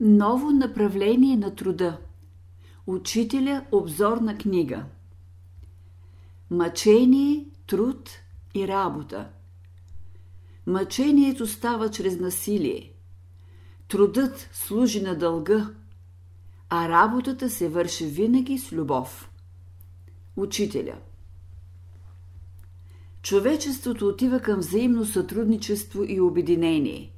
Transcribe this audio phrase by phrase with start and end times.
[0.00, 1.98] Ново направление на труда.
[2.86, 4.84] Учителя обзорна книга.
[6.50, 8.10] Мъчение, труд
[8.54, 9.28] и работа.
[10.66, 12.92] Мъчението става чрез насилие.
[13.88, 15.70] Трудът служи на дълга,
[16.68, 19.30] а работата се върши винаги с любов.
[20.36, 20.94] Учителя.
[23.22, 27.12] Човечеството отива към взаимно сътрудничество и обединение–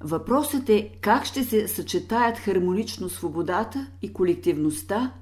[0.00, 5.12] Въпросът е как ще се съчетаят хармонично свободата и колективността,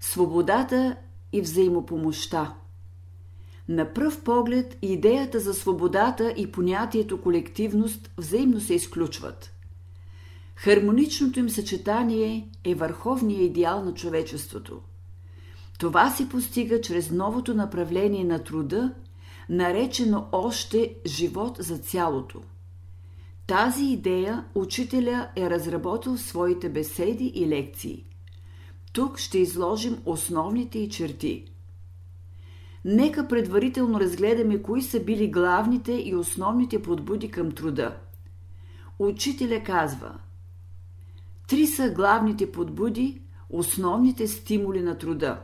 [0.00, 0.96] свободата
[1.32, 2.54] и взаимопомощта.
[3.68, 9.54] На пръв поглед идеята за свободата и понятието колективност взаимно се изключват.
[10.56, 14.80] Хармоничното им съчетание е върховният идеал на човечеството.
[15.78, 18.94] Това се постига чрез новото направление на труда,
[19.48, 22.42] наречено още живот за цялото–
[23.48, 28.04] тази идея учителя е разработил в своите беседи и лекции.
[28.92, 31.44] Тук ще изложим основните и черти.
[32.84, 37.96] Нека предварително разгледаме кои са били главните и основните подбуди към труда.
[38.98, 40.18] Учителя казва
[41.48, 45.42] Три са главните подбуди, основните стимули на труда.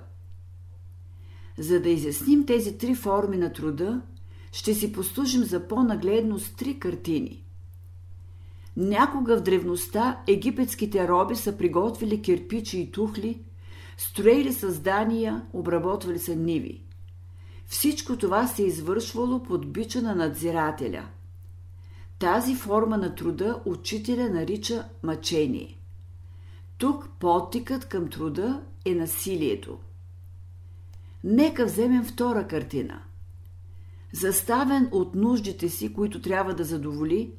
[1.59, 4.03] За да изясним тези три форми на труда,
[4.53, 7.44] ще си послужим за по-нагледно с три картини.
[8.77, 13.43] Някога в древността египетските роби са приготвили кирпичи и тухли,
[13.97, 16.83] строили създания, обработвали са ниви.
[17.67, 21.07] Всичко това се е извършвало под бича на надзирателя.
[22.19, 25.79] Тази форма на труда учителя нарича мъчение.
[26.79, 29.79] Тук потикът към труда е насилието.
[31.25, 33.03] Нека вземем втора картина.
[34.13, 37.33] Заставен от нуждите си, които трябва да задоволи,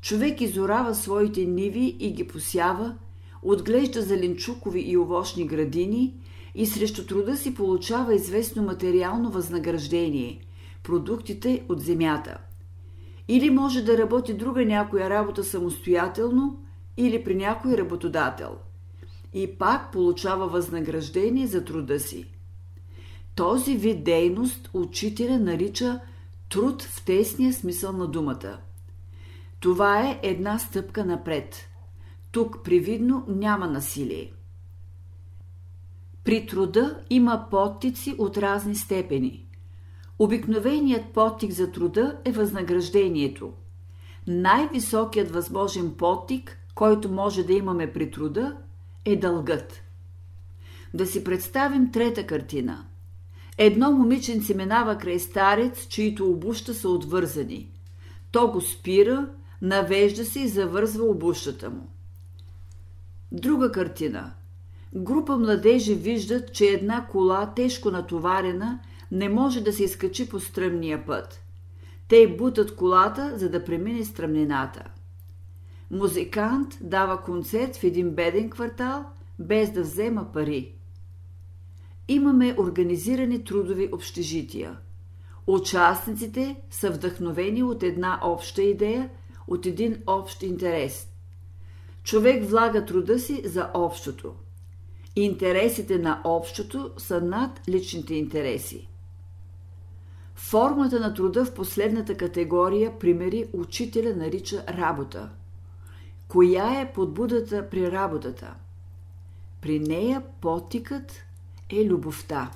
[0.00, 2.96] Човек изорава своите ниви и ги посява,
[3.42, 6.14] отглежда зеленчукови и овощни градини
[6.54, 10.40] и срещу труда си получава известно материално възнаграждение–
[10.82, 12.38] продуктите от земята.
[13.28, 16.64] Или може да работи друга някоя работа самостоятелно,
[16.96, 18.56] или при някой работодател.
[19.34, 22.26] И пак получава възнаграждение за труда си.
[23.34, 26.00] Този вид дейност учителя нарича
[26.48, 28.58] труд в тесния смисъл на думата–
[29.60, 31.68] това е една стъпка напред.
[32.32, 34.32] Тук привидно няма насилие.
[36.24, 39.46] При труда има подтици от разни степени.
[40.18, 43.52] Обикновеният подтик за труда е възнаграждението.
[44.26, 48.56] Най-високият възможен подтик, който може да имаме при труда,
[49.04, 49.82] е дългът.
[50.94, 52.84] Да си представим трета картина.
[53.58, 57.70] Едно момиченце минава край старец, чието обуща са отвързани.
[58.30, 59.28] То го спира
[59.62, 61.88] навежда се и завързва обущата му.
[63.32, 64.32] Друга картина.
[64.94, 68.80] Група младежи виждат, че една кола, тежко натоварена,
[69.12, 71.42] не може да се изкачи по стръмния път.
[72.08, 74.84] Те бутат колата, за да премине стръмнината.
[75.90, 79.04] Музикант дава концерт в един беден квартал,
[79.38, 80.74] без да взема пари.
[82.08, 84.78] Имаме организирани трудови общежития.
[85.46, 89.10] Участниците са вдъхновени от една обща идея–
[89.50, 91.08] от един общ интерес.
[92.02, 94.34] Човек влага труда си за общото.
[95.16, 98.88] Интересите на общото са над личните интереси.
[100.34, 105.30] Формата на труда в последната категория примери учителя нарича работа.
[106.28, 108.54] Коя е подбудата при работата?
[109.60, 111.12] При нея потикът
[111.70, 112.50] е любовта.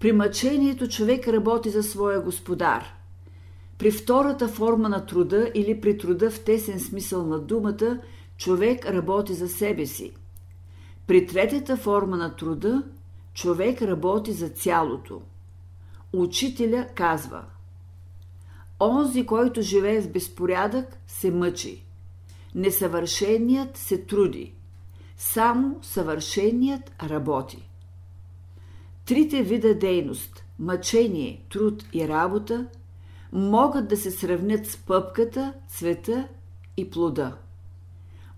[0.00, 2.94] При мъчението човек работи за своя господар–
[3.78, 8.00] при втората форма на труда или при труда в тесен смисъл на думата,
[8.36, 10.12] човек работи за себе си.
[11.06, 12.82] При третата форма на труда,
[13.34, 15.22] човек работи за цялото.
[16.12, 17.44] Учителя казва
[18.80, 21.84] Онзи, който живее в безпорядък, се мъчи.
[22.54, 24.54] Несъвършеният се труди.
[25.16, 27.68] Само съвършеният работи.
[29.04, 32.66] Трите вида дейност– мъчение, труд и работа–
[33.32, 36.28] могат да се сравнят с пъпката, цвета
[36.76, 37.36] и плода.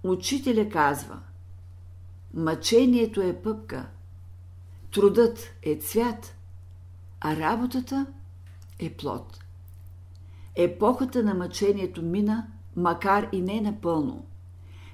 [0.02, 1.20] Учителя казва
[2.34, 3.86] Мъчението е пъпка,
[4.92, 6.34] трудът е цвят,
[7.20, 8.06] а работата
[8.78, 9.38] е плод.
[10.56, 12.46] Епохата на мъчението мина,
[12.76, 14.26] макар и не напълно.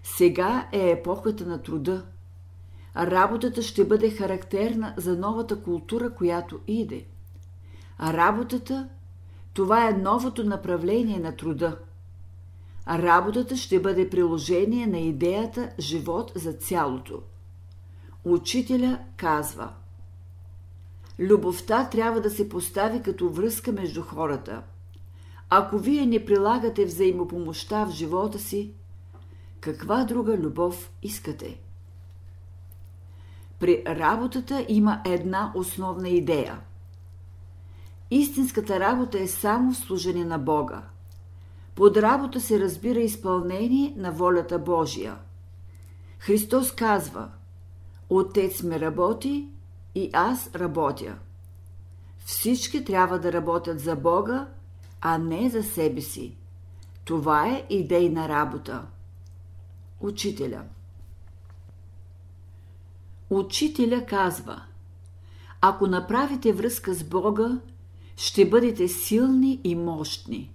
[0.03, 2.07] Сега е епохата на труда.
[2.97, 7.07] Работата ще бъде характерна за новата култура, която иде.
[8.01, 8.89] Работата
[9.57, 11.79] това е новото направление на труда.
[12.89, 17.23] работата ще бъде приложение на идеята живот за цялото.
[18.25, 19.73] Учителя казва
[21.19, 24.63] Любовта трябва да се постави като връзка между хората.
[25.51, 28.73] Ако вие не прилагате взаимопомощта в живота си,
[29.61, 31.61] каква друга любов искате?
[33.59, 36.61] При работата има една основна идея.
[38.11, 40.83] Истинската работа е само служение на Бога.
[41.75, 45.17] Под работа се разбира изпълнение на волята Божия.
[46.19, 47.31] Христос казва
[48.11, 49.49] Отец ме работи
[49.95, 51.19] и аз работя.
[52.19, 54.49] Всички трябва да работят за Бога,
[55.01, 56.37] а не за себе си.
[57.05, 58.87] Това е идейна работа.
[60.01, 60.63] Учителя
[63.31, 64.63] Учителя казва
[65.61, 67.59] Ако направите връзка с Бога,
[68.17, 70.51] ще бъдете силни и мощни.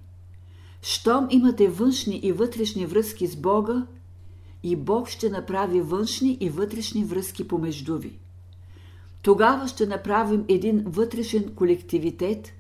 [0.82, 3.86] Щом имате външни и вътрешни връзки с Бога,
[4.64, 8.20] и Бог ще направи външни и вътрешни връзки помежду ви.
[9.22, 12.54] Тогава ще направим един вътрешен колективитет,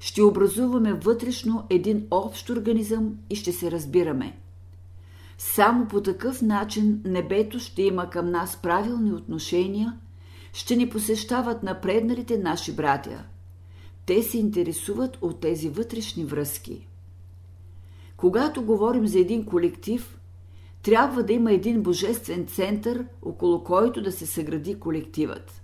[0.00, 4.38] ще образуваме вътрешно един общ организъм и ще се разбираме.
[5.38, 9.98] Само по такъв начин небето ще има към нас правилни отношения,
[10.52, 13.24] ще ни посещават напредналите наши братя.
[14.08, 16.86] Те се интересуват от тези вътрешни връзки.
[18.16, 20.18] Когато говорим за един колектив,
[20.82, 25.62] трябва да има един божествен център, около който да се съгради колективът.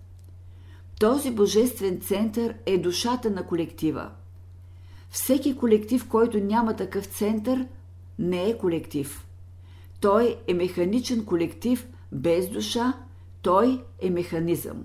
[1.00, 4.10] Този божествен център е душата на колектива.
[5.10, 7.66] Всеки колектив, който няма такъв център,
[8.18, 9.26] не е колектив.
[10.00, 12.92] Той е механичен колектив без душа,
[13.42, 14.84] той е механизъм.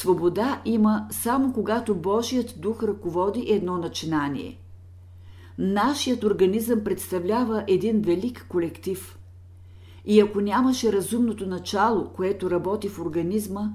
[0.00, 4.58] Свобода има само когато Божият дух ръководи едно начинание.
[5.58, 9.18] Нашият организъм представлява един велик колектив.
[10.04, 13.72] И ако нямаше разумното начало, което работи в организма,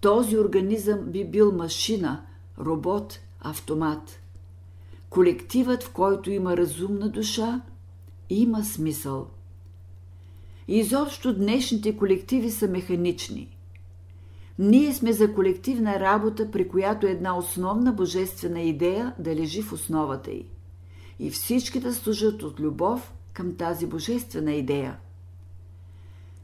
[0.00, 2.22] този организъм би бил машина,
[2.58, 4.20] робот, автомат.
[5.10, 7.60] Колективът, в който има разумна душа,
[8.30, 9.26] има смисъл.
[10.68, 13.55] Изобщо днешните колективи са механични.
[14.58, 20.30] Ние сме за колективна работа, при която една основна божествена идея да лежи в основата
[20.30, 20.46] й.
[21.18, 24.96] И всички да служат от любов към тази божествена идея.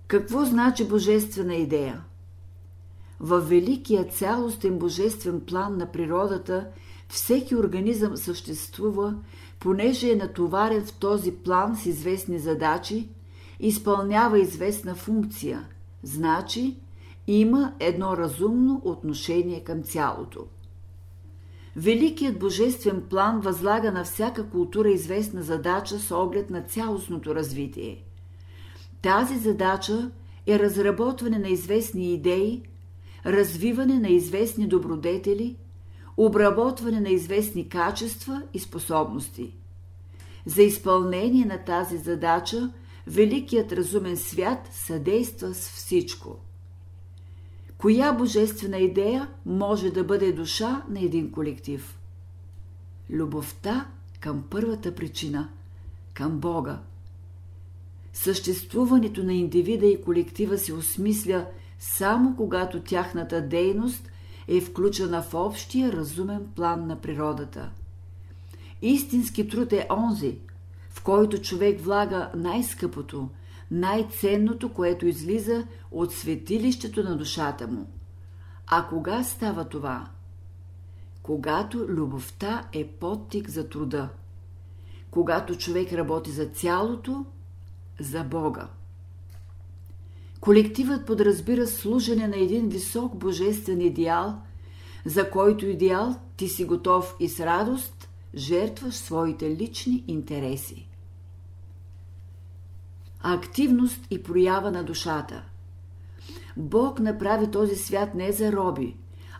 [0.07, 2.05] Какво значи божествена идея?
[3.21, 6.69] Във великия цялостен божествен план на природата
[7.09, 9.15] всеки организъм съществува,
[9.61, 13.09] понеже е натоварен в този план с известни задачи,
[13.61, 15.69] изпълнява известна функция,
[16.03, 16.82] значи
[17.27, 20.47] има едно разумно отношение към цялото.
[21.77, 28.05] Великият божествен план възлага на всяка култура известна задача с оглед на цялостното развитие.
[29.03, 30.11] Тази задача
[30.47, 32.63] е разработване на известни идеи,
[33.27, 35.57] развиване на известни добродетели,
[36.17, 39.57] обработване на известни качества и способности.
[40.47, 42.73] За изпълнение на тази задача
[43.07, 46.39] Великият разумен свят съдейства с всичко.
[47.83, 51.99] Коя божествена идея може да бъде душа на един колектив?
[53.11, 53.87] Любовта
[54.21, 55.49] към първата причина,
[56.15, 56.81] към Бога.
[58.13, 61.47] Съществуването на индивида и колектива се осмисля
[61.79, 64.09] само когато тяхната дейност
[64.49, 67.71] е включена в общия разумен план на природата.
[68.83, 70.39] Истински труд е онзи,
[70.91, 73.29] в който човек влага най-скъпото,
[73.71, 77.87] най-ценното, което излиза от светилището на душата му.
[78.67, 80.09] А кога става това?
[81.23, 84.09] Когато любовта е подтик за труда.
[85.11, 87.25] Когато човек работи за цялото,
[88.01, 88.69] за Бога.
[90.41, 94.43] Колективът подразбира служене на един висок божествен идеал,
[95.05, 100.89] за който идеал ти си готов и с радост жертваш своите лични интереси.
[103.23, 105.43] Активност и проява на душата.
[106.57, 108.97] Бог направи този свят не за роби,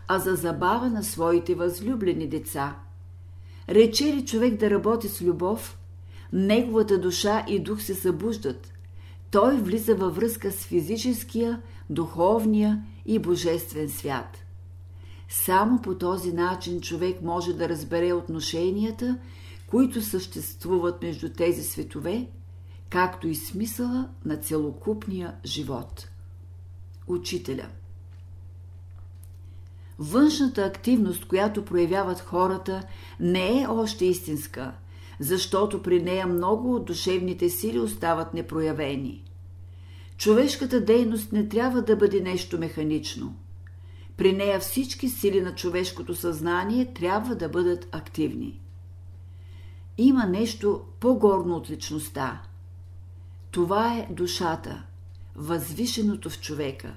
[0.07, 2.75] а за забава на своите възлюблени деца.
[3.69, 5.77] Рече ли човек да работи с любов,
[6.33, 8.73] неговата душа и дух се събуждат.
[9.31, 14.37] Той влиза във връзка с физическия, духовния и божествен свят.
[15.29, 19.17] Само по този начин човек може да разбере отношенията,
[19.67, 22.27] които съществуват между тези светове,
[22.93, 26.09] както и смисъла на целокупния живот.
[27.07, 27.67] Учителя
[29.99, 32.83] Външната активност, която проявяват хората,
[33.19, 34.73] не е още истинска,
[35.19, 39.23] защото при нея много от душевните сили остават непроявени.
[40.17, 43.35] Човешката дейност не трябва да бъде нещо механично.
[44.17, 48.61] При нея всички сили на човешкото съзнание трябва да бъдат активни.
[49.97, 52.41] Има нещо по-горно от личността.
[53.53, 54.83] Това е душата,
[55.35, 56.93] възвишеното в човека.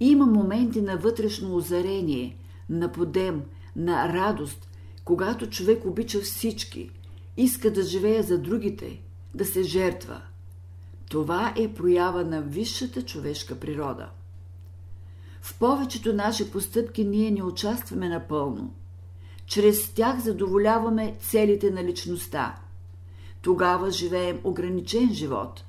[0.00, 2.36] Има моменти на вътрешно озарение,
[2.70, 3.42] на подем,
[3.76, 4.68] на радост,
[5.04, 6.90] когато човек обича всички,
[7.36, 9.00] иска да живее за другите,
[9.34, 10.22] да се жертва.
[11.10, 14.08] Това е проява на висшата човешка природа.
[15.42, 18.74] В повечето наши постъпки ние не участваме напълно.
[19.46, 22.56] Чрез тях задоволяваме целите на личността.
[23.42, 25.64] Тогава живеем ограничен живот.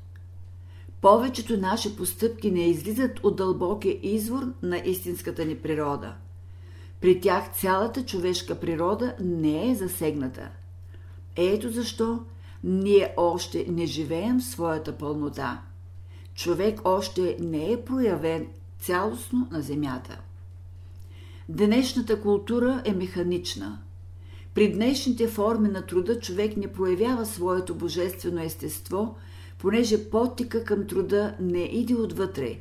[1.01, 6.15] Повечето наши постъпки не излизат от дълбокия извор на истинската ни природа.
[7.01, 10.49] При тях цялата човешка природа не е засегната.
[11.35, 12.19] Ето защо
[12.63, 15.61] ние още не живеем в своята пълнота.
[16.35, 18.47] Човек още не е проявен
[18.79, 20.21] цялостно на Земята.
[21.49, 23.79] Днешната култура е механична.
[24.53, 29.15] При днешните форми на труда човек не проявява своето божествено естество,
[29.57, 32.59] понеже потика към труда не иде отвътре,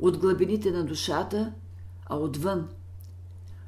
[0.00, 1.52] от глъбините на душата,
[2.06, 2.68] а отвън.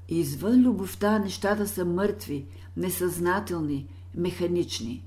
[0.09, 5.05] Извън любовта нещата са мъртви, несъзнателни, механични.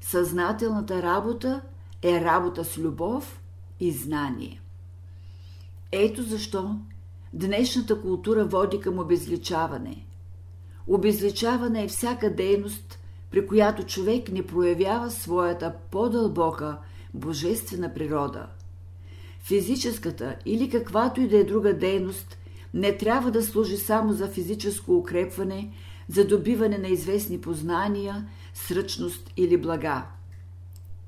[0.00, 1.62] Съзнателната работа
[2.02, 3.40] е работа с любов
[3.80, 4.60] и знание.
[5.92, 6.78] Ето защо
[7.32, 10.06] днешната култура води към обезличаване.
[10.86, 12.98] Обезличаване е всяка дейност,
[13.30, 16.78] при която човек не проявява своята по-дълбока
[17.14, 18.46] божествена природа.
[19.40, 22.38] Физическата или каквато и да е друга дейност
[22.74, 25.72] не трябва да служи само за физическо укрепване,
[26.08, 30.06] за добиване на известни познания, сръчност или блага.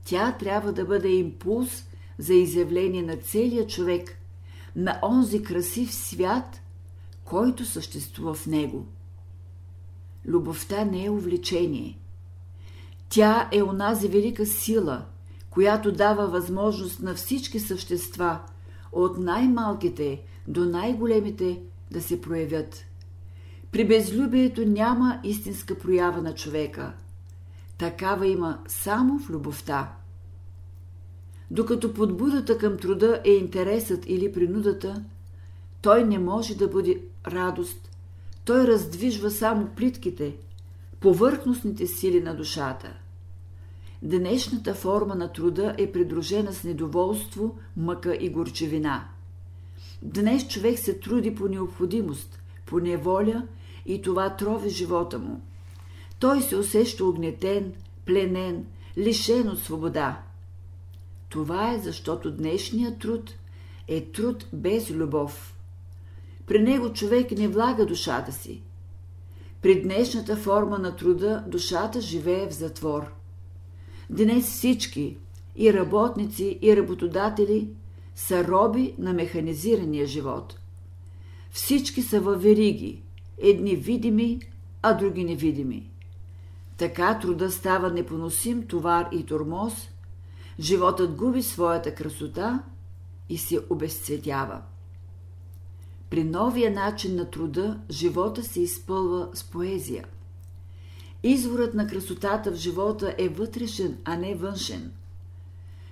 [0.05, 1.85] Тя трябва да бъде импулс
[2.19, 4.19] за изявление на целия човек–
[4.77, 6.61] на онзи красив свят,
[7.25, 8.87] който съществува в него.
[10.27, 11.99] Любовта не е увлечение.
[13.09, 15.05] Тя е онази велика сила,
[15.51, 18.41] която дава възможност на всички същества,
[18.93, 22.85] от най-малките до най-големите, да се проявят.
[23.73, 26.93] При безлюбието няма истинска проява на човека.
[27.79, 29.93] Такава има само в любовта.
[31.51, 35.05] Докато подбудата към труда е интересът или принудата,
[35.83, 37.96] той не може да бъде радост.
[38.47, 40.37] Той раздвижва само плитките,
[41.01, 42.95] повърхностните сили на душата.
[44.03, 49.09] Днешната форма на труда е придружена с недоволство, мъка и горчевина.
[50.03, 53.47] Днес човек се труди по необходимост, по неволя
[53.87, 55.41] и това трови живота му.
[56.19, 57.73] Той се усеща огнетен,
[58.05, 58.67] пленен,
[58.99, 60.23] лишен от свобода.
[61.29, 63.35] Това е защото днешният труд
[63.89, 65.56] е труд без любов.
[66.47, 68.63] При него човек не влага душата си.
[69.63, 73.13] При днешната форма на труда душата живее в затвор.
[74.11, 75.17] Днес всички,
[75.57, 77.69] и работници, и работодатели,
[78.15, 80.59] са роби на механизирания живот.
[81.51, 83.03] Всички са във вериги,
[83.39, 84.41] едни видими,
[84.83, 85.91] а други невидими.
[86.77, 89.89] Така труда става непоносим товар и тормоз–
[90.61, 92.63] животът губи своята красота
[93.29, 94.61] и се обезцветява.
[96.11, 100.05] При новия начин на труда живота се изпълва с поезия.
[101.23, 104.93] Изворът на красотата в живота е вътрешен, а не външен.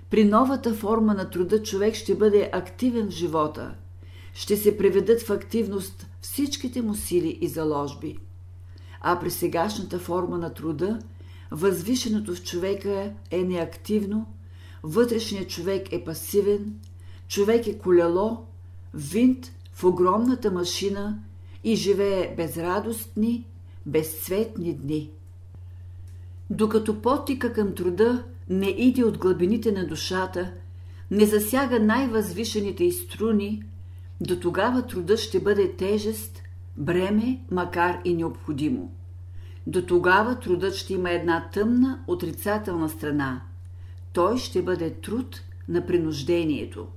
[0.09, 3.75] При новата форма на труда човек ще бъде активен в живота,
[4.33, 8.17] ще се приведат в активност всичките му сили и заложби.
[9.01, 10.99] А при сегашната форма на труда,
[11.51, 14.25] възвишеното в човека е неактивно,
[14.83, 16.79] вътрешният човек е пасивен,
[17.27, 18.45] човек е колело,
[18.93, 21.19] винт в огромната машина
[21.63, 23.45] и живее безрадостни,
[23.85, 25.09] безцветни дни.
[26.49, 30.51] Докато потика към труда не иде от глъбините на душата,
[31.11, 33.63] не засяга най-възвишените и струни,
[34.21, 36.41] до тогава труда ще бъде тежест,
[36.77, 38.91] бреме, макар и необходимо.
[39.67, 43.41] До тогава трудът ще има една тъмна, отрицателна страна–
[44.15, 46.87] той ще бъде труд на принуждението.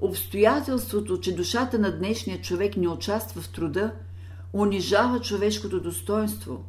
[0.00, 3.92] Обстоятелството, че душата на днешния човек не участва в труда,
[4.52, 6.64] унижава човешкото достоинство,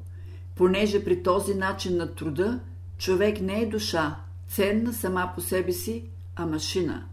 [0.55, 2.59] понеже при този начин на труда
[2.97, 4.15] човек не е душа,
[4.47, 6.03] ценна сама по себе си,
[6.35, 7.05] а машина.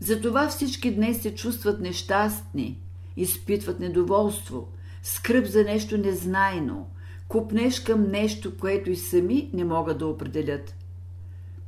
[0.00, 2.78] Затова всички днес се чувстват нещастни,
[3.16, 4.68] изпитват недоволство,
[5.02, 6.90] скръп за нещо незнайно,
[7.28, 10.74] купнеш към нещо, което и сами не могат да определят.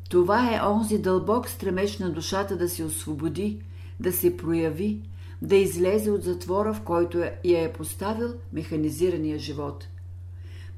[0.08, 3.62] Това е онзи дълбок стремеж на душата да се освободи,
[4.00, 5.00] да се прояви,
[5.42, 9.88] да излезе от затвора, в който я е поставил механизирания живот.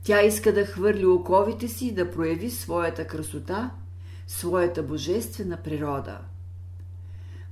[0.03, 3.71] Тя иска да хвърли оковите си и да прояви своята красота,
[4.27, 6.19] своята божествена природа.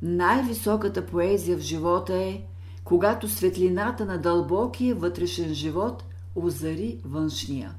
[0.02, 2.42] Най-високата поезия в живота е,
[2.85, 6.04] когато светлината на дълбокия вътрешен живот
[6.35, 7.75] озари външния.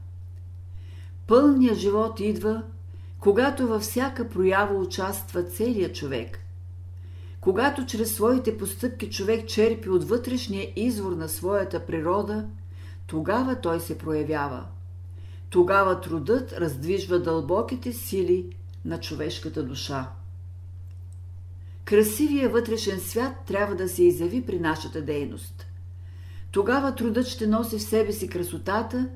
[1.27, 2.63] Пълният живот идва,
[3.19, 6.39] когато във всяка проява участва целият човек.
[7.41, 12.45] Когато чрез своите постъпки човек черпи от вътрешния извор на своята природа,
[13.07, 14.65] тогава той се проявява.
[15.49, 18.45] Тогава трудът раздвижва дълбоките сили
[18.85, 20.09] на човешката душа.
[21.85, 25.65] Красивия вътрешен свят трябва да се изяви при нашата дейност.
[26.51, 29.09] Тогава трудът ще носи в себе си красотата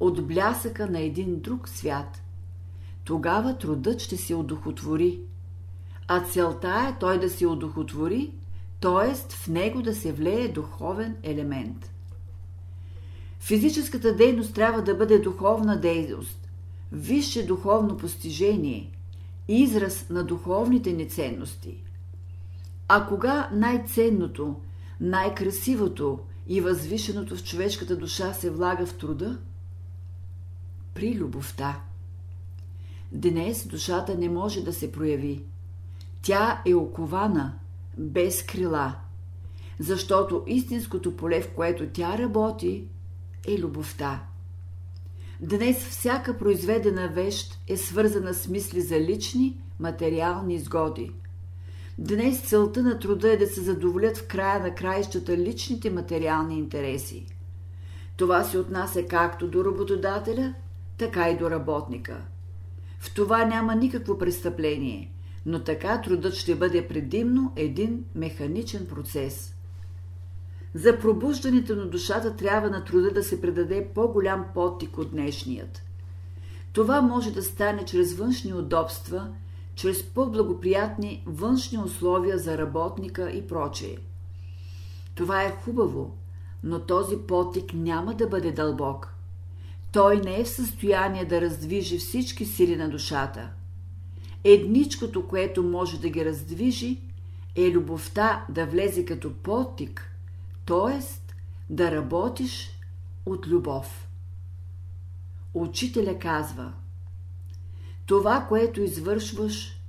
[0.00, 2.22] от блясъка на един друг свят.
[3.08, 5.20] Тогава трудът ще се одухотвори.
[6.08, 8.32] А целта е той да се одухотвори,
[8.80, 9.14] т.е.
[9.14, 11.92] в него да се влее духовен елемент.
[13.40, 16.48] Физическата дейност трябва да бъде духовна дейност,
[16.92, 18.92] висше духовно постижение,
[19.48, 21.84] израз на духовните ни ценности.
[22.88, 24.60] А кога най-ценното,
[25.00, 29.38] най-красивото и възвишеното в човешката душа се влага в труда?
[30.94, 31.87] При любовта.
[33.12, 35.44] Днес душата не може да се прояви.
[36.22, 37.54] Тя е окована,
[37.98, 38.94] без крила,
[39.78, 42.84] защото истинското поле, в което тя работи,
[43.48, 44.22] е любовта.
[45.40, 51.12] Днес всяка произведена вещ е свързана с мисли за лични, материални изгоди.
[51.98, 57.26] Днес целта на труда е да се задоволят в края на краищата личните материални интереси.
[58.16, 60.54] Това се отнася както до работодателя,
[60.98, 62.24] така и до работника.
[62.98, 65.12] В това няма никакво престъпление,
[65.46, 69.54] но така трудът ще бъде предимно един механичен процес–
[70.74, 75.82] за пробуждането на душата трябва на труда да се предаде по-голям подтик от днешният.
[76.72, 79.28] Това може да стане чрез външни удобства,
[79.74, 83.96] чрез по-благоприятни външни условия за работника и прочее.
[85.14, 86.16] Това е хубаво,
[86.62, 89.14] но този потик няма да бъде дълбок.
[89.92, 93.50] Той не е в състояние да раздвижи всички сили на душата.
[94.44, 97.00] Едничкото, което може да ги раздвижи,
[97.56, 100.12] е любовта да влезе като потик
[100.66, 101.02] т.е.
[101.70, 102.70] да работиш
[103.26, 104.08] от любов.
[105.54, 106.72] Учителя казва:
[108.06, 109.80] Това, което извършваш,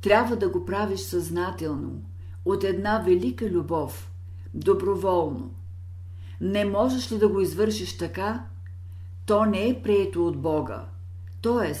[0.00, 2.02] трябва да го правиш съзнателно,
[2.44, 4.12] от една велика любов,
[4.54, 5.54] доброволно.
[6.40, 8.44] Не можеш ли да го извършиш така,
[9.30, 10.84] то не е прието от Бога,
[11.42, 11.74] т.е.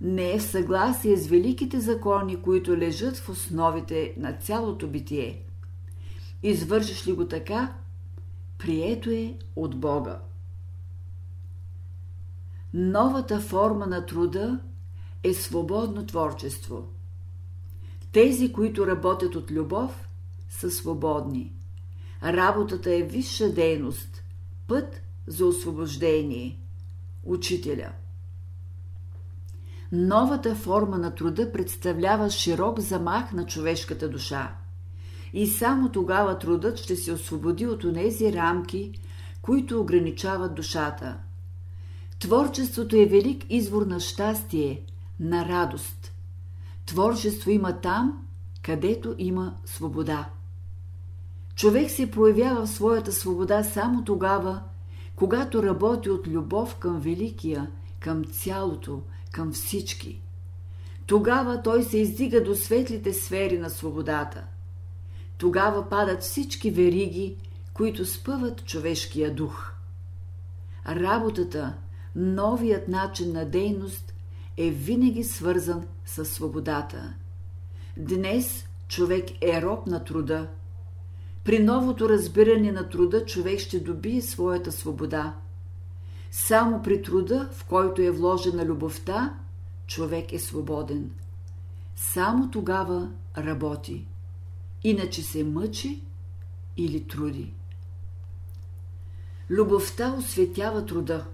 [0.00, 5.42] не е в съгласие с великите закони, които лежат в основите на цялото битие.
[6.42, 7.74] Извършиш ли го така,
[8.58, 10.20] прието е от Бога.
[12.74, 14.60] Новата форма на труда
[15.22, 16.88] е свободно творчество.
[18.12, 20.08] Тези, които работят от любов,
[20.48, 21.52] са свободни.
[22.22, 24.22] Работата е висша дейност,
[24.66, 26.59] път за освобождение.
[27.24, 27.92] Учителя.
[29.92, 34.56] Новата форма на труда представлява широк замах на човешката душа
[35.32, 39.00] и само тогава трудът ще се освободи от онези рамки,
[39.42, 41.16] които ограничават душата.
[42.18, 44.82] Творчеството е велик извор на щастие,
[45.20, 46.12] на радост.
[46.86, 48.26] Творчество има там,
[48.62, 50.28] където има свобода.
[51.54, 54.62] Човек се проявява в своята свобода само тогава,
[55.20, 59.02] когато работи от любов към великия, към цялото,
[59.32, 60.20] към всички.
[61.06, 64.44] Тогава той се издига до светлите сфери на свободата–
[65.40, 67.36] тогава падат всички вериги,
[67.74, 69.72] които спъват човешкия дух.
[70.88, 71.74] Работата,
[72.16, 74.14] новият начин на дейност
[74.56, 77.14] е винаги свързан с свободата.
[77.96, 80.48] Днес човек е роб на труда.
[81.44, 85.34] При новото разбиране на труда човек ще добие своята свобода.
[86.30, 89.34] Само при труда, в който е вложена любовта,
[89.86, 91.10] човек е свободен.
[91.96, 94.06] Само тогава работи
[94.84, 96.02] иначе се мъчи
[96.76, 97.52] или труди.
[99.50, 101.26] Любовта осветява труда.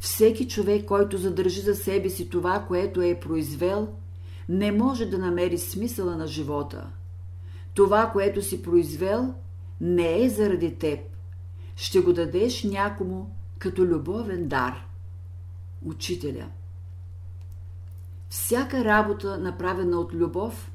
[0.00, 3.88] Всеки човек, който задържи за себе си това, което е произвел,
[4.48, 6.90] не може да намери смисъла на живота.
[7.74, 9.34] Това, което си произвел,
[9.80, 11.00] не е заради теб.
[11.76, 14.86] Ще го дадеш някому, като любовен дар.
[15.84, 16.48] Учителя
[18.28, 20.70] Всяка работа, направена от любов,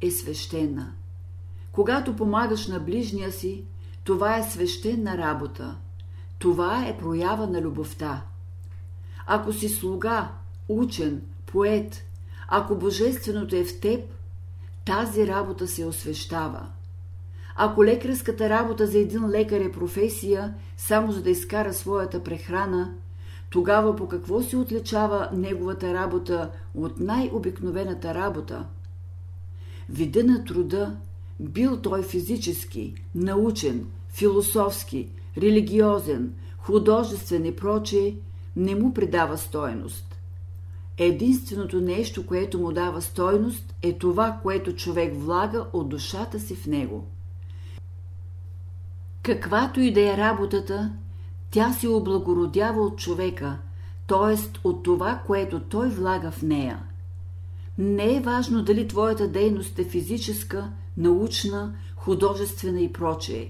[0.00, 0.92] е свещена.
[1.72, 3.64] Когато помагаш на ближния си,
[4.04, 5.76] това е свещена работа.
[6.38, 8.22] Това е проява на любовта.
[9.26, 10.32] Ако си слуга,
[10.68, 12.04] учен, поет,
[12.48, 14.00] ако божественото е в теб,
[14.88, 16.66] тази работа се освещава.
[17.56, 22.94] Ако лекарската работа за един лекар е професия, само за да изкара своята прехрана,
[23.50, 28.66] тогава по какво се отличава неговата работа от най-обикновената работа?
[29.88, 30.96] Вида на труда,
[31.40, 38.14] бил той физически, научен, философски, религиозен, художествен и прочее,
[38.56, 40.07] не му придава стойност.
[40.98, 46.66] Единственото нещо, което му дава стойност, е това, което човек влага от душата си в
[46.66, 47.06] него.
[49.22, 50.92] Каквато и да е работата,
[51.50, 53.58] тя се облагородява от човека,
[54.06, 54.58] т.е.
[54.68, 56.82] от това, което той влага в нея.
[57.78, 63.48] Не е важно дали твоята дейност е физическа, научна, художествена и прочее.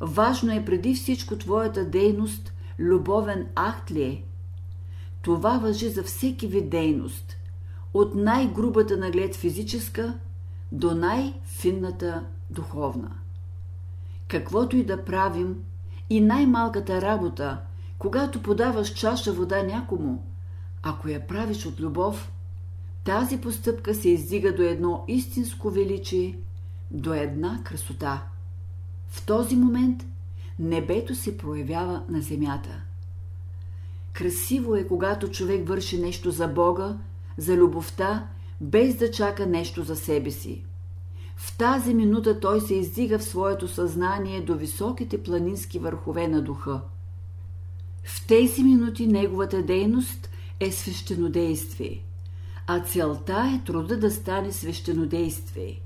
[0.00, 4.22] Важно е преди всичко твоята дейност любовен акт ли е.
[5.26, 7.36] Това въжи за всеки вид дейност,
[7.94, 10.18] от най-грубата наглед физическа
[10.72, 13.10] до най-финната духовна.
[14.28, 15.56] Каквото и да правим,
[16.10, 17.60] и най-малката работа,
[17.98, 20.24] когато подаваш чаша вода някому,
[20.82, 22.32] ако я правиш от любов,
[23.04, 26.38] тази постъпка се издига до едно истинско величие,
[26.90, 28.22] до една красота.
[29.08, 30.04] В този момент
[30.58, 32.85] небето се проявява на земята.
[34.16, 36.96] Красиво е, когато човек върши нещо за Бога,
[37.38, 38.28] за любовта,
[38.60, 40.64] без да чака нещо за себе си.
[41.36, 46.80] В тази минута той се издига в своето съзнание до високите планински върхове на духа.
[48.04, 52.02] В тези минути неговата дейност е свещенодействие,
[52.66, 55.80] а целта е труда да стане свещенодействие.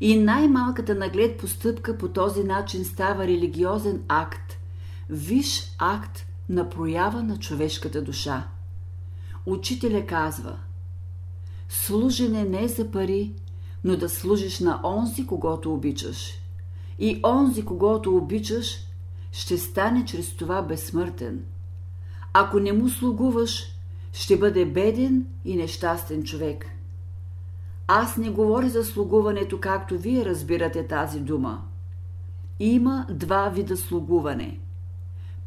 [0.00, 4.58] И най-малката наглед постъпка по този начин става религиозен акт,
[5.10, 8.48] виш акт на проява на човешката душа.
[9.46, 10.58] Учителя казва
[11.68, 13.32] Служене не е за пари,
[13.84, 16.32] но да служиш на онзи, когато обичаш.
[16.98, 18.78] И онзи, когато обичаш,
[19.32, 21.44] ще стане чрез това безсмъртен.
[22.32, 23.64] Ако не му слугуваш,
[24.12, 26.66] ще бъде беден и нещастен човек.
[27.86, 31.62] Аз не говоря за слугуването, както вие разбирате тази дума.
[32.60, 34.58] Има два вида слугуване.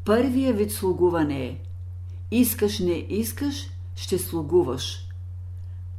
[0.05, 1.61] Първия вид слугуване е
[2.31, 5.07] искаш не искаш, ще слугуваш.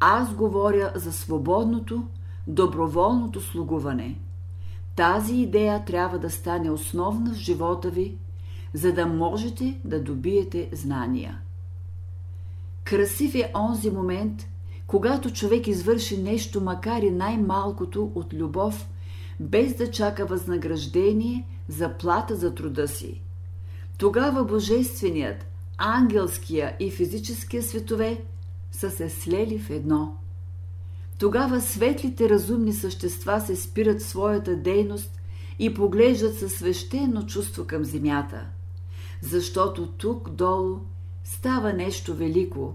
[0.00, 2.08] Аз говоря за свободното,
[2.46, 4.18] доброволното слугуване.
[4.96, 8.16] Тази идея трябва да стане основна в живота ви,
[8.74, 11.38] за да можете да добиете знания.
[12.84, 14.48] Красив е онзи момент,
[14.86, 18.88] когато човек извърши нещо, макар и най-малкото от любов,
[19.40, 23.22] без да чака възнаграждение, заплата за труда си.
[23.98, 25.46] Тогава Божественият,
[25.78, 28.22] ангелския и физическия светове
[28.72, 30.16] са се слели в едно–
[31.18, 35.20] тогава светлите разумни същества се спират своята дейност
[35.58, 38.46] и поглеждат със свещено чувство към земята,
[39.22, 40.78] защото тук долу
[41.24, 42.74] става нещо велико.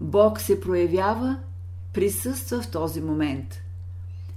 [0.00, 1.38] Бог се проявява,
[1.92, 3.62] присъства в този момент.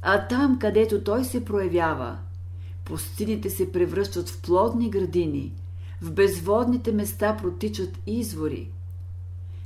[0.01, 2.17] А там, където Той се проявява,
[2.83, 5.53] пустините се превръщат в плодни градини,
[6.05, 8.71] в безводните места протичат извори.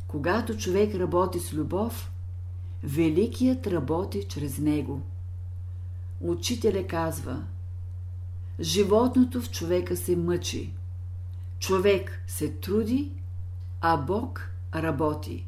[0.07, 2.11] Когато човек работи с любов,
[2.83, 5.01] Великият работи чрез него.
[6.21, 7.43] Учителя казва
[8.59, 10.73] Животното в човека се мъчи.
[11.59, 13.11] Човек се труди,
[13.81, 15.45] а Бог работи.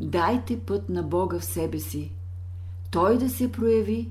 [0.00, 2.12] Дайте път на Бога в себе си,
[2.90, 4.10] Той да се прояви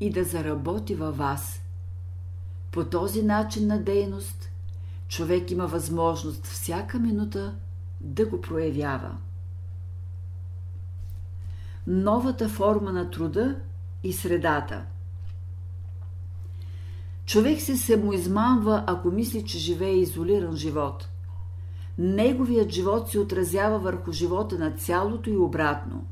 [0.00, 1.60] и да заработи във вас.
[2.72, 4.50] По този начин на дейност
[5.08, 7.54] човек има възможност всяка минута
[8.00, 9.16] да го проявява
[11.86, 13.56] новата форма на труда
[14.02, 14.84] и средата.
[17.26, 21.08] Човек се самоизмамва, ако мисли, че живее изолиран живот.
[21.98, 26.06] Неговият живот се отразява върху живота на цялото и обратно.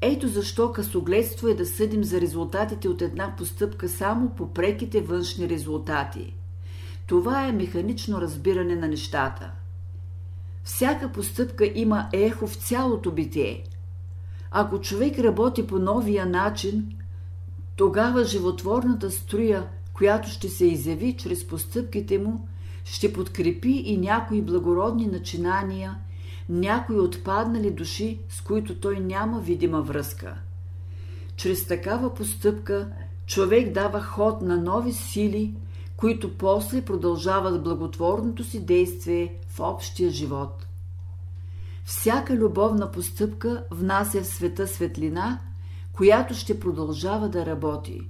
[0.00, 5.48] Ето защо късогледство е да съдим за резултатите от една постъпка само по преките външни
[5.48, 6.34] резултати.
[7.10, 9.50] Това е механично разбиране на нещата.
[10.64, 13.64] Всяка постъпка има ехо в цялото битие–
[14.50, 16.92] ако човек работи по новия начин,
[17.76, 22.48] тогава животворната струя, която ще се изяви чрез постъпките му,
[22.84, 25.98] ще подкрепи и някои благородни начинания,
[26.48, 30.34] някои отпаднали души, с които той няма видима връзка.
[31.36, 32.88] Чрез такава постъпка
[33.26, 35.54] човек дава ход на нови сили,
[36.00, 40.66] които после продължават благотворното си действие в общия живот.
[41.84, 45.40] Всяка любовна постъпка внася в света светлина,
[45.92, 48.00] която ще продължава да работи.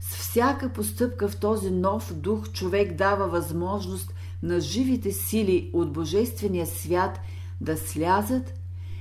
[0.00, 6.66] С всяка постъпка в този нов дух човек дава възможност на живите сили от Божествения
[6.66, 7.20] свят
[7.60, 8.54] да слязат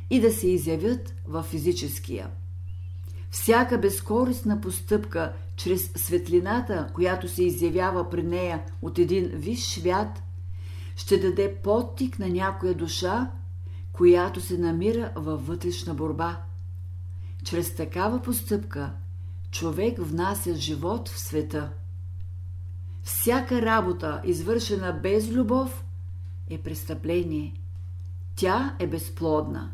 [0.09, 2.29] и да се изявят в физическия.
[3.35, 10.23] Всяка безкорисна постъпка чрез светлината, която се изявява при нея от един висш свят,
[10.95, 13.31] ще даде подтик на някоя душа,
[13.91, 16.41] която се намира във вътрешна борба.
[17.43, 18.91] Чрез такава постъпка
[19.51, 21.69] човек внася живот в света.
[23.03, 25.85] Всяка работа, извършена без любов,
[26.49, 27.61] е престъпление.
[28.35, 29.71] Тя е безплодна.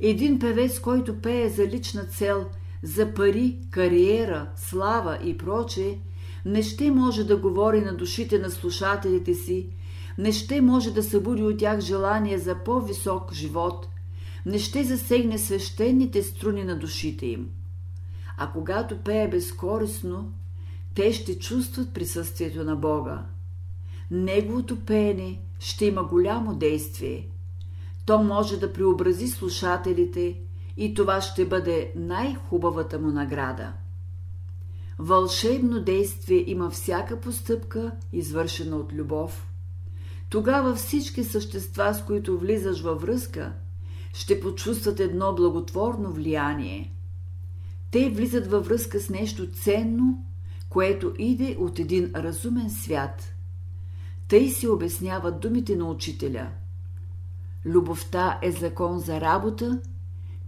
[0.00, 2.46] Един певец, който пее за лична цел,
[2.82, 5.98] за пари, кариера, слава и прочее,
[6.44, 9.68] не ще може да говори на душите на слушателите си,
[10.18, 13.88] не ще може да събуди от тях желание за по-висок живот,
[14.46, 17.48] не ще засегне свещените струни на душите им.
[18.36, 20.32] А когато пее безкорисно,
[20.94, 23.26] те ще чувстват присъствието на Бога.
[24.10, 27.28] Неговото пеене ще има голямо действие.
[28.06, 30.40] То може да преобрази слушателите
[30.76, 33.72] и това ще бъде най-хубавата му награда.
[34.98, 39.48] Вълшебно действие има всяка постъпка, извършена от любов.
[40.30, 43.52] Тогава всички същества, с които влизаш във връзка,
[44.12, 46.94] ще почувстват едно благотворно влияние.
[47.90, 50.24] Те влизат във връзка с нещо ценно,
[50.68, 53.34] което иде от един разумен свят.
[54.28, 56.50] Тъй си обясняват думите на учителя.
[57.64, 59.80] Любовта е закон за работа,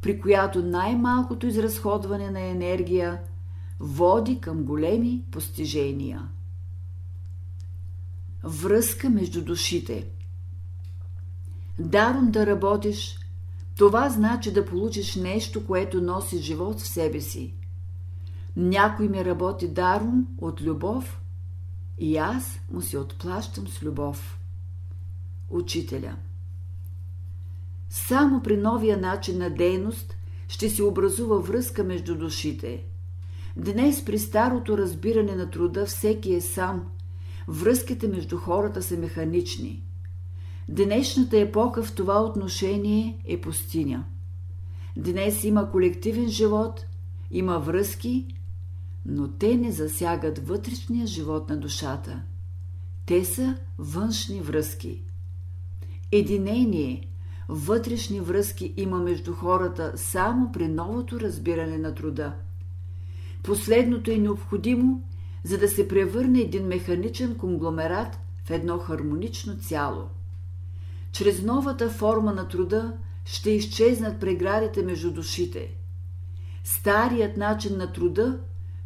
[0.01, 3.21] при която най-малкото изразходване на енергия
[3.81, 6.29] води към големи постижения.
[8.45, 10.07] Връзка между душите
[11.79, 13.19] Даром да работиш,
[13.77, 17.55] това значи да получиш нещо, което носи живот в себе си.
[18.57, 21.21] Някой ми работи даром от любов
[21.99, 24.39] и аз му се отплащам с любов.
[25.51, 26.17] Учителя
[27.91, 30.17] Само при новия начин на дейност
[30.49, 32.85] ще се образува връзка между душите.
[33.57, 36.87] Днес при старото разбиране на труда всеки е сам.
[37.49, 39.83] Връзките между хората са механични–
[40.69, 44.05] Днешната епоха в това отношение е пустиня.
[44.97, 46.87] Днес има колективен живот,
[47.31, 48.27] има връзки,
[49.07, 52.23] но те не засягат вътрешния живот на душата.
[53.07, 55.03] Те са външни връзки.
[56.13, 57.09] Единение,
[57.49, 62.33] вътрешни връзки има между хората само при новото разбиране на труда.
[63.43, 65.03] Последното е необходимо,
[65.45, 70.03] за да се превърне един механичен конгломерат в едно хармонично цяло.
[71.13, 72.93] Чрез новата форма на труда
[73.25, 75.75] ще изчезнат преградите между душите.
[76.65, 78.39] Старият начин на труда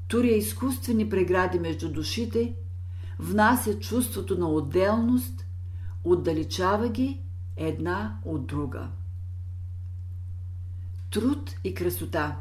[0.09, 2.55] туря изкуствени прегради между душите,
[3.18, 5.46] внася чувството на отделност,
[6.05, 7.20] отдалечава ги
[7.61, 8.88] една от друга.
[11.11, 12.37] Труд и красота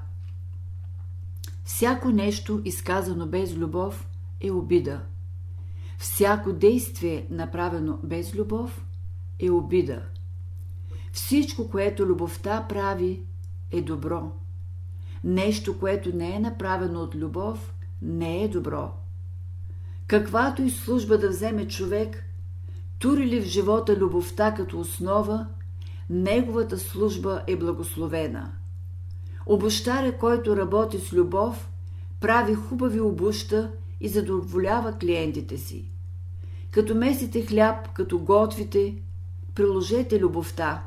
[1.64, 4.08] Всяко нещо, изказано без любов,
[4.42, 5.02] е обида.
[5.98, 8.86] Всяко действие, направено без любов,
[9.40, 10.02] е обида.
[11.12, 13.24] Всичко, което любовта прави,
[13.72, 14.32] е добро.
[15.24, 18.94] Нещо, което не е направено от любов, не е добро.
[20.08, 22.29] Каквато и служба да вземе човек,
[23.00, 25.48] тури ли в живота любовта като основа,
[26.10, 28.52] неговата служба е благословена.
[29.46, 31.70] Обощаря, който работи с любов,
[32.20, 35.92] прави хубави обуща и задоволява клиентите си.
[36.72, 38.96] Като месите хляб, като готвите,
[39.56, 40.84] приложете любовта.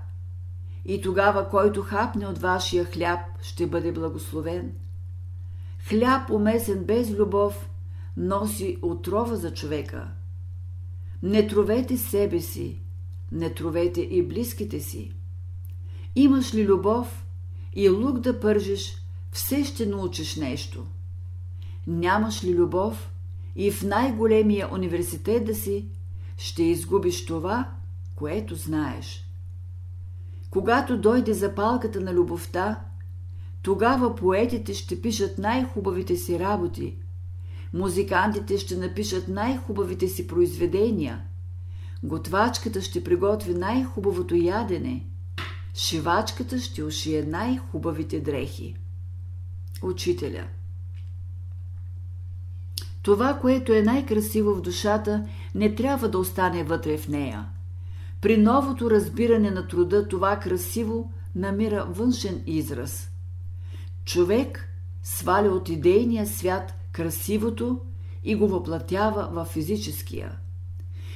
[0.85, 4.73] И тогава, който хапне от вашия хляб, ще бъде благословен.
[5.89, 7.69] Хляб, умесен без любов,
[8.17, 10.09] носи отрова за човека.
[11.23, 12.81] Не тровете себе си,
[13.33, 15.13] не тровете и близките си.
[16.17, 17.27] Имаш ли любов
[17.75, 18.97] и лук да пържиш,
[19.33, 20.87] все ще научиш нещо.
[21.87, 23.11] Нямаш ли любов
[23.57, 25.89] и в най-големия университет да си,
[26.37, 27.71] ще изгубиш това,
[28.15, 29.29] което знаеш.
[30.51, 32.85] Когато дойде запалката на любовта,
[33.63, 36.97] тогава поетите ще пишат най-хубавите си работи,
[37.73, 41.23] музикантите ще напишат най-хубавите си произведения,
[42.05, 45.07] Готвачката ще приготви най-хубавото ядене.
[45.75, 48.77] Шивачката ще ушие най-хубавите дрехи.
[49.83, 50.45] Учителя
[53.03, 57.49] Това, което е най-красиво в душата, не трябва да остане вътре в нея.
[58.21, 63.11] При новото разбиране на труда това красиво намира външен израз.
[64.05, 64.69] Човек
[65.03, 67.81] сваля от идейния свят красивото
[68.25, 70.39] и го въплатява в физическия.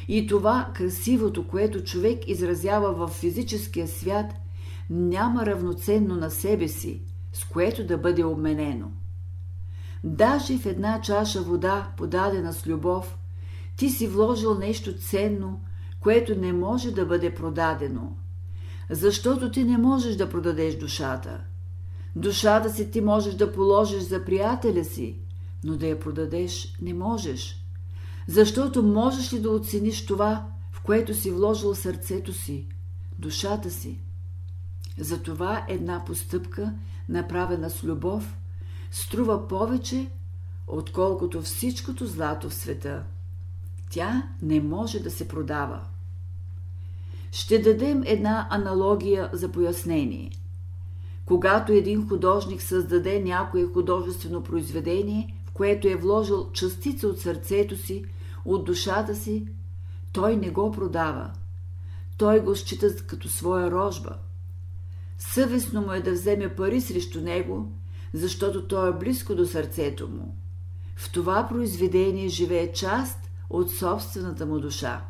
[0.09, 4.27] И това красивото, което човек изразява в физическия свят,
[4.91, 8.87] няма равноценно на себе си, с което да бъде обменено.
[10.05, 13.19] Даже в една чаша вода, подадена с любов,
[13.77, 15.61] ти си вложил нещо ценно,
[16.01, 18.17] което не може да бъде продадено.
[18.91, 21.41] Защото ти не можеш да продадеш душата.
[22.17, 25.19] Душата си ти можеш да положиш за приятеля си,
[25.67, 27.65] но да я продадеш не можеш.
[28.29, 32.67] Защото можеш ли да оцениш това, в което си вложил сърцето си,
[33.19, 34.01] душата си?
[34.99, 36.75] Затова една постъпка,
[37.09, 38.37] направена с любов,
[38.91, 40.11] струва повече,
[40.67, 43.05] отколкото всичкото злато в света.
[43.91, 45.81] Тя не може да се продава.
[47.33, 50.31] Ще дадем една аналогия за пояснение.
[51.25, 58.05] Когато един художник създаде някое художествено произведение, което е вложил частица от сърцето си,
[58.45, 59.47] от душата си,
[60.13, 61.31] той не го продава.
[62.17, 64.19] Той го счита като своя рожба.
[65.19, 67.73] Съвестно му е да вземе пари срещу него,
[68.13, 70.37] защото той е близко до сърцето му.
[70.97, 73.19] В това произведение живее част
[73.51, 75.05] от собствената му душа.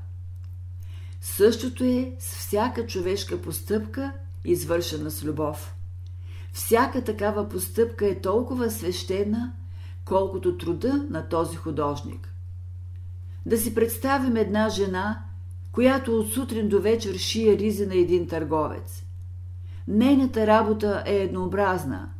[1.20, 4.12] Същото е с всяка човешка постъпка,
[4.44, 5.74] извършена с любов.
[6.52, 9.52] Всяка такава постъпка е толкова свещена,
[10.06, 12.32] колкото труда на този художник.
[13.46, 15.24] Да си представим една жена,
[15.72, 19.02] която от сутрин до вечер шие ризи на един търговец.
[19.88, 22.10] Нейната работа е еднообразна.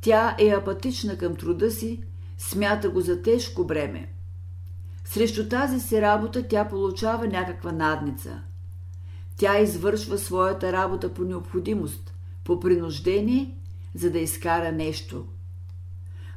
[0.00, 2.02] Тя е апатична към труда си,
[2.38, 4.12] смята го за тежко бреме.
[5.04, 8.42] Срещу тази си работа тя получава някаква надница.
[9.36, 12.14] Тя извършва своята работа по необходимост,
[12.44, 13.58] по принуждение,
[13.94, 15.26] за да изкара нещо.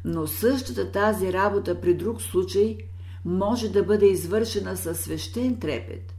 [0.05, 2.77] Но същата тази работа при друг случай
[3.25, 6.13] може да бъде извършена със свещен трепет.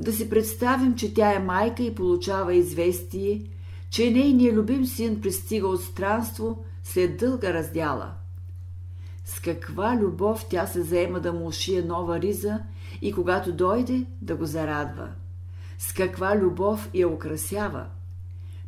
[0.00, 3.46] Да си представим, че тя е майка и получава известие,
[3.90, 8.12] че нейният любим син пристига от странство след дълга раздяла–
[9.24, 12.60] с каква любов тя се заема да му ушие нова риза
[13.02, 15.08] и когато дойде да го зарадва.
[15.78, 17.86] С каква любов я украсява.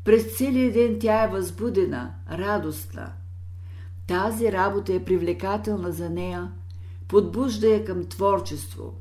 [0.05, 3.13] През целия ден тя е възбудена, радостна.
[4.07, 6.53] Тази работа е привлекателна за нея,
[7.09, 8.95] подбужда я към творчество.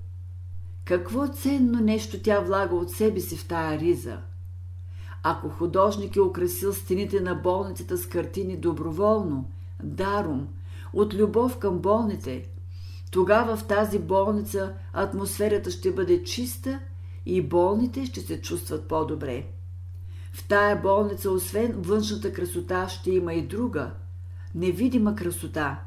[0.86, 4.18] Какво ценно нещо тя влага от себе си в тая риза?
[5.24, 9.50] Ако художник е украсил стените на болницата с картини доброволно,
[9.84, 10.48] даром,
[10.94, 12.48] от любов към болните,
[13.12, 16.80] тогава в тази болница атмосферата ще бъде чиста
[17.26, 19.46] и болните ще се чувстват по-добре.
[20.34, 23.92] В тая болница, освен външната красота, ще има и друга,
[24.56, 25.80] невидима красота.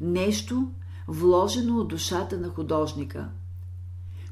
[0.00, 0.70] Нещо,
[1.08, 3.28] вложено от душата на художника.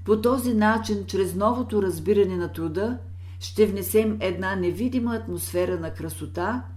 [0.04, 2.98] По този начин, чрез новото разбиране на труда,
[3.40, 6.62] ще внесем една невидима атмосфера на красота–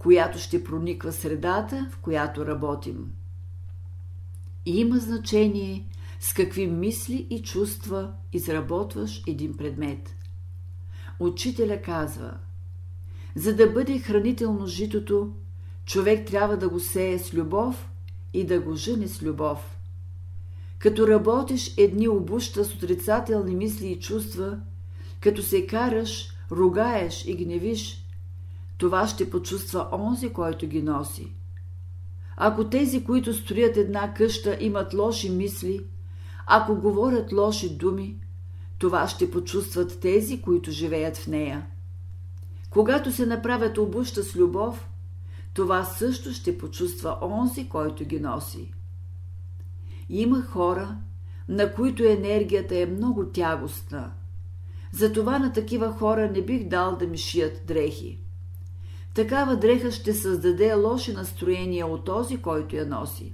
[0.00, 3.12] която ще прониква средата, в която работим.
[4.66, 5.88] Има значение
[6.20, 10.16] с какви мисли и чувства изработваш един предмет.
[11.18, 12.38] Учителя казва,
[13.34, 15.32] за да бъде хранително житото,
[15.90, 17.90] човек трябва да го сее с любов
[18.32, 19.78] и да го жени с любов.
[20.78, 24.58] Като работиш едни обуща с отрицателни мисли и чувства,
[25.20, 28.06] като се караш, ругаеш и гневиш,
[28.78, 31.32] това ще почувства онзи, който ги носи.
[32.36, 35.84] Ако тези, които строят една къща, имат лоши мисли,
[36.46, 38.16] ако говорят лоши думи,
[38.78, 41.66] това ще почувстват тези, които живеят в нея.
[42.70, 44.90] Когато се направят обуща с любов,
[45.54, 48.72] това също ще почувства онзи, който ги носи.
[50.08, 50.96] Има хора,
[51.48, 54.12] на които енергията е много тягостна.
[54.92, 58.18] Затова на такива хора не бих дал да ми шият дрехи.
[59.14, 63.32] Такава дреха ще създаде лоши настроения от този, който я носи.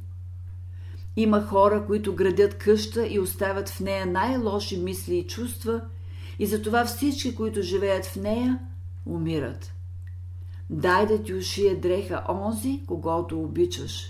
[1.16, 5.80] Има хора, които градят къща и оставят в нея най-лоши мисли и чувства,
[6.38, 8.58] и затова всички, които живеят в нея,
[9.06, 9.75] умират.
[10.70, 14.06] Дай да ти ушие дреха онзи, когато обичаш.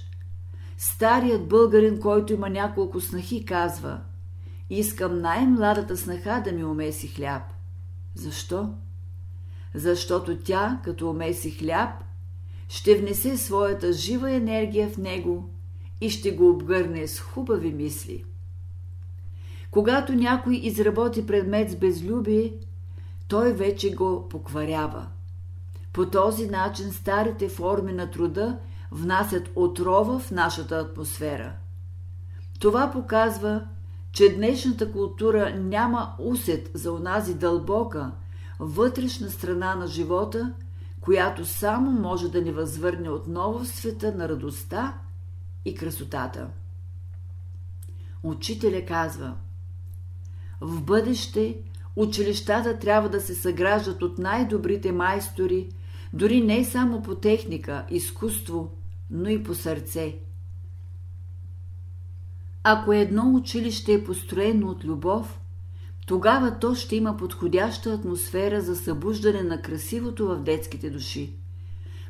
[0.78, 4.00] Старият българин, който има няколко снахи, казва
[4.70, 7.42] искам най-младата снаха да ми умеси хляб.
[8.14, 8.74] Защо?
[9.74, 11.90] Защото тя, като умеси хляб,
[12.68, 15.50] ще внесе своята жива енергия в него
[16.00, 18.24] и ще го обгърне с хубави мисли.
[19.70, 22.52] Когато някой изработи предмет с безлюбие,
[23.28, 25.06] той вече го покварява.
[25.96, 28.58] По този начин старите форми на труда
[28.90, 31.52] внасят отрова в нашата атмосфера.
[32.60, 33.68] Това показва,
[34.12, 38.12] че днешната култура няма усет за онази дълбока,
[38.58, 40.52] вътрешна страна на живота,
[41.00, 44.98] която само може да ни възвърне отново в света на радостта
[45.64, 46.48] и красотата.
[48.22, 49.34] Учителя казва
[50.60, 51.58] В бъдеще
[51.96, 55.68] училищата трябва да се съграждат от най-добрите майстори,
[56.12, 58.70] дори не само по техника, изкуство,
[59.10, 60.18] но и по сърце.
[62.64, 65.40] Ако едно училище е построено от любов,
[66.06, 71.34] тогава то ще има подходяща атмосфера за събуждане на красивото в детските души.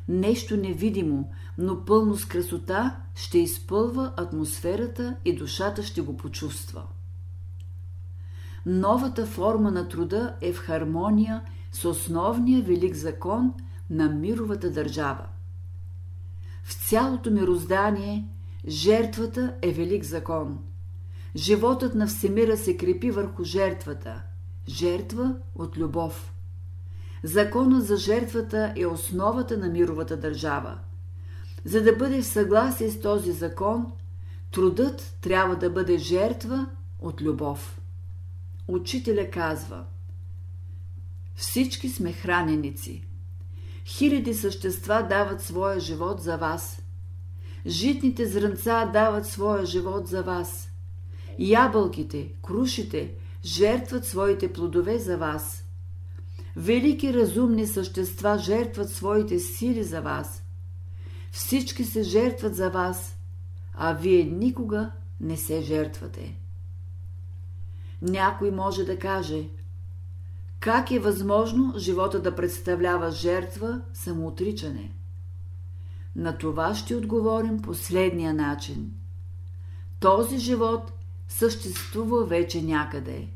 [0.07, 6.83] Нещо невидимо, но пълно с красота ще изпълва атмосферата и душата ще го почувства.
[8.65, 11.41] Новата форма на труда е в хармония
[11.71, 13.53] с основния велик закон
[13.89, 15.27] на мировата държава.
[16.63, 18.27] В цялото мироздание
[18.67, 20.59] жертвата е велик закон.
[21.35, 24.21] Животът на Всемира се крепи върху жертвата.
[24.67, 26.33] Жертва от любов.
[27.23, 30.79] Законът за жертвата е основата на мировата държава.
[31.65, 33.91] За да бъде в съгласие с този закон,
[34.51, 36.69] трудът трябва да бъде жертва
[36.99, 37.81] от любов.
[38.67, 39.85] Учителя казва
[41.35, 43.06] Всички сме храненици.
[43.87, 46.81] Хиляди същества дават своя живот за вас.
[47.65, 50.69] Житните зранца дават своя живот за вас.
[51.39, 53.13] Ябълките, крушите
[53.45, 55.63] жертват своите плодове за вас.
[56.55, 60.43] Велики разумни същества жертват своите сили за вас.
[61.31, 63.17] Всички се жертват за вас,
[63.73, 66.39] а вие никога не се жертвате.
[68.01, 69.49] Някой може да каже–
[70.59, 74.91] как е възможно живота да представлява жертва, самоотричане?
[76.15, 78.91] На това ще отговорим последния начин.
[79.99, 80.91] Този живот
[81.27, 83.27] съществува вече някъде.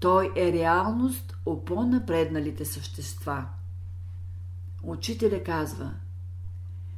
[0.00, 3.44] Той е реалност о по-напредналите същества.
[4.82, 5.92] Учителя казва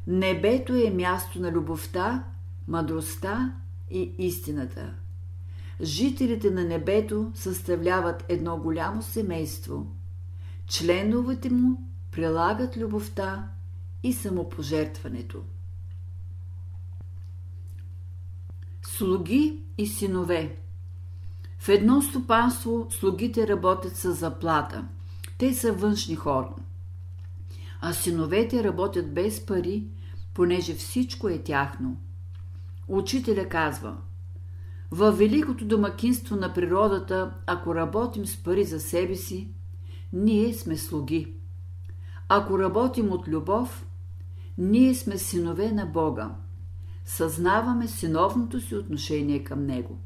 [0.06, 2.24] Небето е място на любовта,
[2.68, 3.54] мъдростта
[3.90, 4.94] и истината–
[5.82, 9.86] жителите на небето съставляват едно голямо семейство.
[10.66, 13.48] Членовете му прилагат любовта
[14.02, 15.42] и самопожертването.
[18.82, 20.56] Слуги и синове
[21.58, 24.88] В едно стопанство слугите работят с заплата.
[25.38, 26.54] Те са външни хора.
[27.80, 29.86] А синовете работят без пари,
[30.34, 32.00] понеже всичко е тяхно.
[32.88, 33.96] Учителя казва–
[34.90, 39.48] във великото домакинство на природата, ако работим с пари за себе си,
[40.12, 41.34] ние сме слуги.
[42.28, 43.86] Ако работим от любов,
[44.58, 46.30] ние сме синове на Бога.
[47.04, 49.98] Съзнаваме синовното си отношение към Него.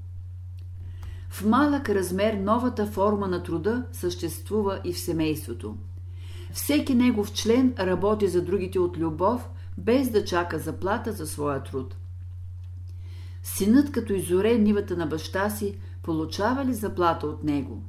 [1.29, 5.77] В малък размер новата форма на труда съществува и в семейството.
[6.53, 11.97] Всеки негов член работи за другите от любов, без да чака заплата за своя труд.
[13.43, 17.83] Синът, като изоре нивата на баща си, получава ли заплата от него?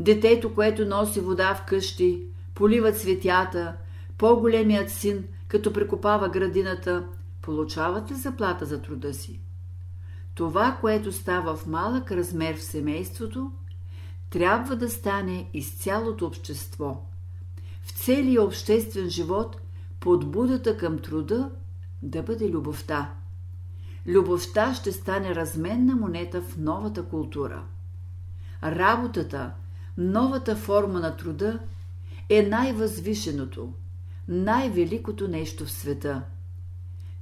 [0.00, 2.22] Детето, което носи вода в къщи,
[2.54, 3.76] полива цветята,
[4.18, 7.04] по-големият син, като прекопава градината,
[7.42, 9.40] получават ли заплата за труда си?
[10.34, 13.52] Това, което става в малък размер в семейството,
[14.30, 17.06] трябва да стане из цялото общество.
[17.82, 19.56] В целия обществен живот
[20.00, 21.50] подбудата към труда
[22.02, 23.14] да бъде любовта
[24.06, 27.62] любовта ще стане разменна монета в новата култура.
[28.62, 29.52] Работата,
[29.98, 31.58] новата форма на труда
[32.28, 33.72] е най-възвишеното,
[34.28, 36.22] най-великото нещо в света.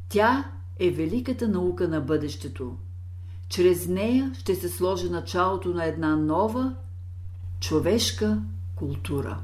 [0.09, 2.77] Тя е великата наука на бъдещето.
[3.49, 6.75] Чрез нея ще се сложи началото на една нова
[7.61, 8.43] човешка
[8.75, 9.39] култура.